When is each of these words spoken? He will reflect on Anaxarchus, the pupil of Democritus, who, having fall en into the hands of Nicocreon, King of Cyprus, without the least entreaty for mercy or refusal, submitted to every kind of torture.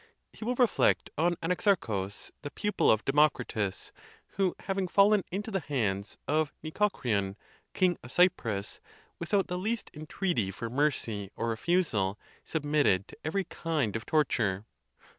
He 0.33 0.43
will 0.43 0.55
reflect 0.55 1.11
on 1.15 1.35
Anaxarchus, 1.43 2.31
the 2.41 2.49
pupil 2.49 2.89
of 2.89 3.05
Democritus, 3.05 3.91
who, 4.29 4.55
having 4.61 4.87
fall 4.87 5.13
en 5.13 5.23
into 5.31 5.51
the 5.51 5.59
hands 5.59 6.17
of 6.27 6.51
Nicocreon, 6.63 7.35
King 7.75 7.99
of 8.03 8.11
Cyprus, 8.11 8.79
without 9.19 9.45
the 9.45 9.59
least 9.59 9.91
entreaty 9.93 10.49
for 10.49 10.71
mercy 10.71 11.29
or 11.35 11.49
refusal, 11.49 12.17
submitted 12.43 13.07
to 13.09 13.17
every 13.23 13.43
kind 13.43 13.95
of 13.95 14.07
torture. 14.07 14.65